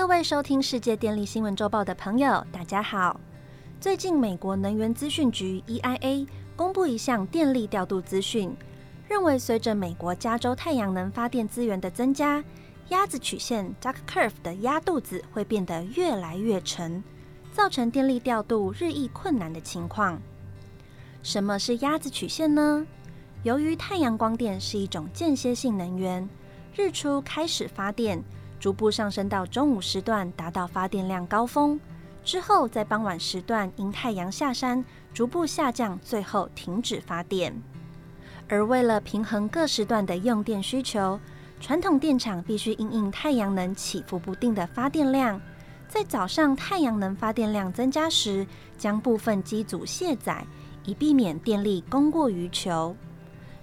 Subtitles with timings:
[0.00, 3.20] 各位收听世界电力新闻周报的朋友，大家好。
[3.78, 6.26] 最近，美国能源资讯局 （EIA）
[6.56, 8.56] 公布一项电力调度资讯，
[9.06, 12.42] 认为随着美国加州太阳能发电资源的增加，
[12.88, 17.04] 鸭子曲线 （Duck Curve） 的鸭肚子会变得越来越沉，
[17.52, 20.18] 造成电力调度日益困难的情况。
[21.22, 22.86] 什么是鸭子曲线呢？
[23.42, 26.26] 由于太阳光电是一种间歇性能源，
[26.74, 28.24] 日出开始发电。
[28.60, 31.80] 逐步上升到中午时段，达到发电量高峰
[32.22, 37.60] 之后，在傍晚时段因太阳下山，逐步下降，最后停止发电。
[38.46, 41.18] 而为了平衡各时段的用电需求，
[41.58, 45.40] 传统电厂必须因应太阳能起伏不定的发电量，
[45.88, 50.44] 在早上太阳能发电量增加时，将部分机组卸载，
[50.84, 52.94] 以避免电力供过于求。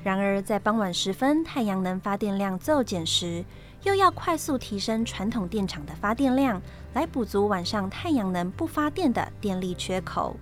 [0.03, 3.43] 然而，在傍晚时分，太阳能发电量骤减时，
[3.87, 6.61] 又要快速提升传统电厂的发电量，
[6.93, 10.35] 来补足晚上太阳能不发电的电力缺口。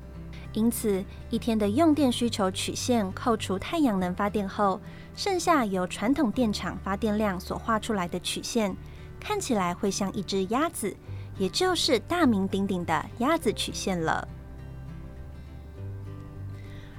[0.53, 4.81] 因此，一天的用电需求曲线扣除太阳能发电后，
[5.15, 8.75] 剩下由传统电厂发电量所画出来的曲线，
[9.19, 10.97] 看起来会像一只鸭子，
[11.37, 14.27] 也就是大名鼎鼎的鸭子曲线了。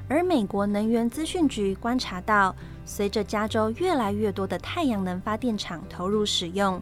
[0.08, 2.54] 而美国能源资讯局观察到。
[2.88, 6.80] 随着加州越来越多的太阳能发电厂投入使用，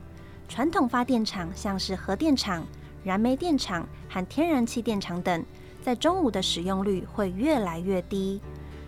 [0.48, 2.64] 传统发电厂像是核电厂、
[3.02, 5.42] 燃煤电厂和天然气电厂等，
[5.82, 8.38] 在中午的使用率会越来越低，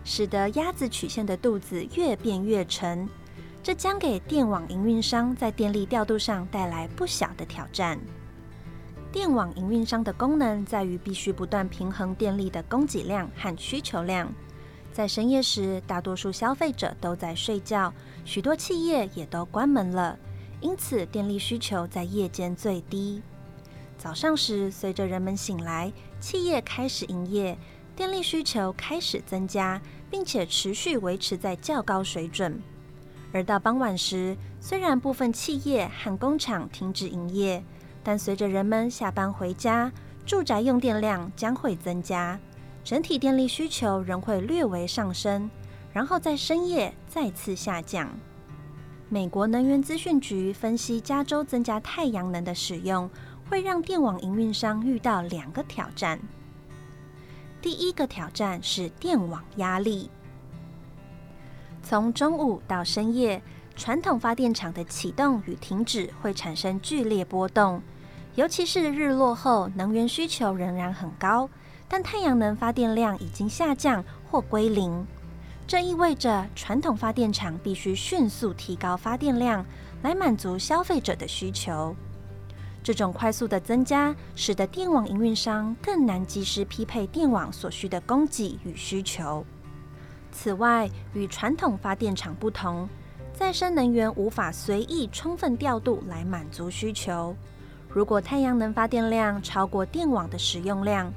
[0.04, 3.08] 使得鸭子曲线的肚子越变越沉。
[3.62, 7.98] 这将给电网营运商在电力调度上带来不小的挑战。
[9.10, 14.30] 电网营运商的功能在于必须不断平衡电力的供给量和需求量。
[14.96, 17.92] 在深夜时，大多数消费者都在睡觉，
[18.24, 20.18] 许多企业也都关门了，
[20.62, 23.20] 因此电力需求在夜间最低。
[23.98, 27.58] 早上时，随着人们醒来，企业开始营业，
[27.94, 29.78] 电力需求开始增加，
[30.10, 32.58] 并且持续维持在较高水准。
[33.34, 37.62] 而到傍晚时，虽然部分企业和工厂停止营业，
[38.02, 39.92] 但随着人们下班回家，
[40.24, 42.40] 住宅用电量将会增加。
[42.86, 45.50] 整体电力需求仍会略微上升，
[45.92, 48.08] 然后在深夜再次下降。
[49.08, 53.10] 美国能源资讯局分析，加州增加太阳能的使用，
[53.50, 56.16] 会让电网营运商遇到两个挑战。
[57.60, 60.08] 第一个挑战是电网压力。
[61.82, 63.42] 从中午到深夜，
[63.74, 67.82] 传统发电厂的启动与停止会产生剧烈波动，
[68.36, 71.50] 尤其是日落后，能源需求仍然很高。
[71.88, 75.06] 但太阳能发电量已经下降或归零，
[75.66, 79.64] 这意味着传统发电厂必须迅速提高发电量
[80.02, 81.94] 来满足消费者的需求。
[82.82, 89.44] 这种快速的增加，使得电网营运商更难及时匹配电网所需的供给与需求。
[90.30, 92.88] 此外，与传统发电厂不同，
[93.32, 97.34] 再生能源无法随意充分调度来满足需求。
[97.88, 101.12] 如果太阳能发电量超过电网的使用量，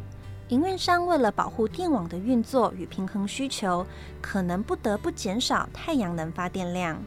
[0.50, 3.86] 营运商为了保护电网的运作与平衡需求，
[4.20, 7.00] 可能不得不减少太阳能发电量。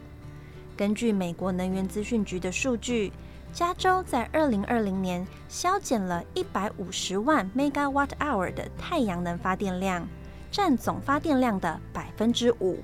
[0.77, 3.11] 根据美国能源资讯局的数据，
[3.51, 10.07] 加州在二零二零年削减了一百五十万 megawatt hour 的太阳能发电量，
[10.49, 12.81] 占总发电量的百分之五。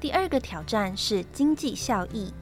[0.00, 2.34] 第二个挑战是经济效益，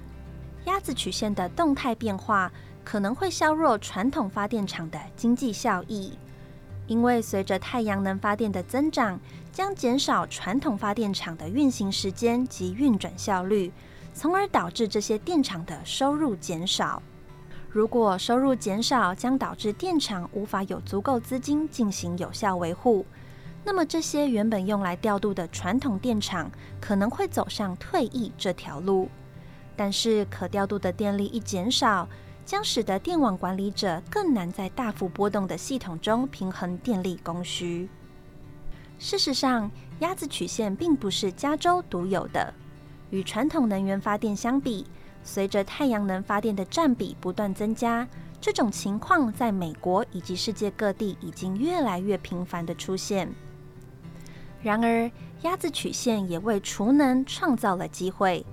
[0.65, 2.51] 鸭子曲线的动态变化
[2.83, 6.17] 可能会削弱传统发电厂的经济效益。
[6.89, 9.21] 因为随着太阳能发电的增长，
[9.53, 13.71] 将减少传统发电厂的运行时间及运转效率，
[14.13, 17.01] 从而导致这些电厂的收入减少。
[17.71, 23.05] 如果收入减少，将导致电厂无法有足够资金进行有效维护，
[23.63, 26.51] 那么这些原本用来调度的传统电厂
[26.81, 29.09] 可能会走上退役这条路。
[29.77, 32.09] 但是可调度的电力一减少，
[32.49, 37.87] 将使得电网管理者更难在大幅波动的系统中平衡电力供需。
[38.99, 42.55] 事实上，鸭子曲线并不是加州独有的。
[43.11, 44.87] 与传统能源发电相比，
[45.23, 48.09] 随着太阳能发电的占比不断增加，
[48.41, 53.29] 这种情况在美国以及世界各地已经越来越频繁的出现。
[54.63, 55.11] 然而，
[55.43, 58.47] 鸭子曲线也为储能创造了机会。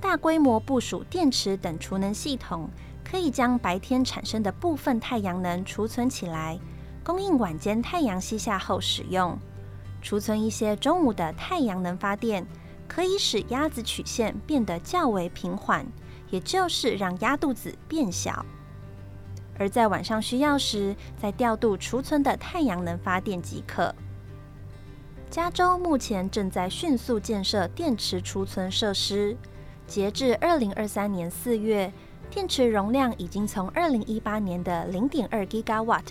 [0.00, 2.68] 大规模部署电池等储能系统。
[3.10, 6.56] 可以将白天产生的部分太阳能储存起来，
[7.02, 9.36] 供应晚间太阳西下后使用。
[10.00, 12.46] 储存一些中午的太阳能发电，
[12.86, 15.84] 可以使鸭子曲线变得较为平缓，
[16.30, 18.46] 也就是让鸭肚子变小。
[19.58, 23.92] 而在晚上需要时，再调度储存的太阳能发电即可。
[25.28, 29.36] 加州目前正在迅速建设电池储存设施，
[29.86, 31.92] 截至二零二三年四月，
[32.30, 36.04] 电池容量已经从二零一八年的零点二 Gigawatt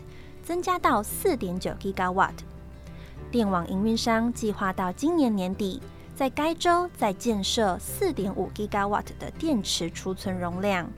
[0.44, 2.34] 增加到四点九 Gigawatt。
[3.32, 5.82] 电网营运商计划到今年年底，
[6.14, 10.92] 在该州再建设四点五 Gigawatt 的电池储存容量。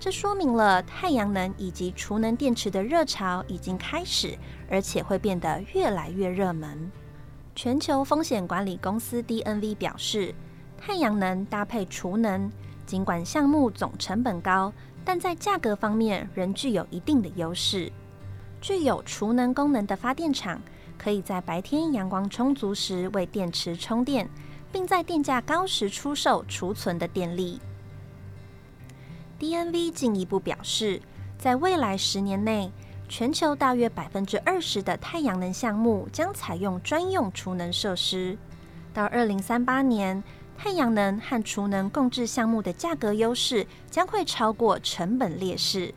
[0.00, 4.36] 这说明了太阳能以及储能电池的热潮已经开始，
[4.68, 6.90] 而且会变得越来越热门。
[7.54, 10.34] 全球风险管理公司 DNV 表示，
[10.76, 12.50] 太阳能搭配储能，
[12.86, 14.72] 尽管项目总成本高，
[15.04, 17.90] 但在价格方面仍具有一定的优势。
[18.60, 20.60] 具有储能功能的发电厂，
[20.96, 24.28] 可以在白天阳光充足时为电池充电，
[24.72, 27.60] 并在电价高时出售储存的电力。
[29.38, 31.02] DNV 进一步表示，
[31.36, 32.72] 在未来十年内，
[33.08, 38.38] 全球大约百分之二十的太阳能项目将采用专用储能设施。
[38.94, 40.24] 到二零三八年，
[40.58, 45.94] 太阳能和储能共治项目的价格优势将会超过成本劣势，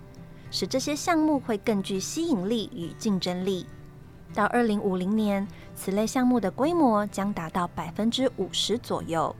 [0.52, 3.66] 使这些项目会更具吸引力与竞争力。
[4.34, 9.36] 到二零五零年，此类项目的规模将达到百分之五十左右。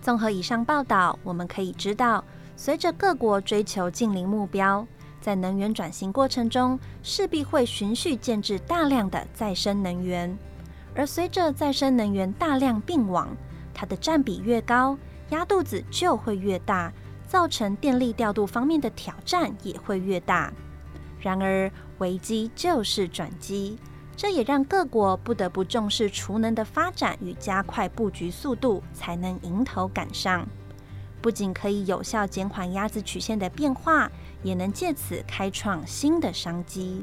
[0.00, 2.24] 综合以上报道，我们可以知道，
[2.56, 4.86] 随着各国追求近零目标，
[5.20, 10.36] 在能源转型过程中，势必会循序渐至大量的再生能源。
[10.94, 13.36] 而随着再生能源大量并网，
[13.72, 14.96] 它的占比越高，
[15.30, 16.92] 压肚子就会越大，
[17.26, 20.52] 造成电力调度方面的挑战也会越大。
[21.20, 23.78] 然而，危机就是转机。
[24.16, 30.46] 这也让各国不得不重视储能的发展与加快布局速度，才能迎头赶上。
[31.20, 34.08] 不仅可以有效减缓鸭子曲线的变化，
[34.44, 37.02] 也能借此开创新的商机。